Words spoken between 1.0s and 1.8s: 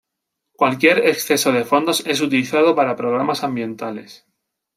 exceso de